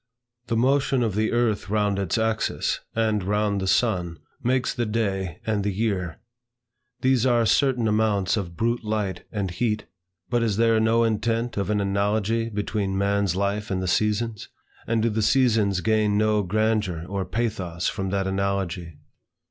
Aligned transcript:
The 0.47 0.57
motion 0.57 1.03
of 1.03 1.13
the 1.13 1.31
earth 1.31 1.69
round 1.69 1.99
its 1.99 2.17
axis, 2.17 2.79
and 2.95 3.23
round 3.23 3.61
the 3.61 3.67
sun, 3.67 4.17
makes 4.41 4.73
the 4.73 4.87
day, 4.87 5.39
and 5.45 5.63
the 5.63 5.71
year. 5.71 6.17
These 7.01 7.23
are 7.27 7.45
certain 7.45 7.87
amounts 7.87 8.35
of 8.35 8.57
brute 8.57 8.83
light 8.83 9.25
and 9.31 9.51
heat. 9.51 9.85
But 10.27 10.41
is 10.41 10.57
there 10.57 10.79
no 10.79 11.03
intent 11.03 11.55
of 11.55 11.69
an 11.69 11.79
analogy 11.79 12.49
between 12.49 12.97
man's 12.97 13.35
life 13.35 13.69
and 13.69 13.79
the 13.79 13.87
seasons? 13.87 14.49
And 14.87 15.03
do 15.03 15.09
the 15.11 15.21
seasons 15.21 15.81
gain 15.81 16.17
no 16.17 16.41
grandeur 16.41 17.05
or 17.07 17.23
pathos 17.23 17.87
from 17.87 18.09
that 18.09 18.25
analogy? 18.25 18.97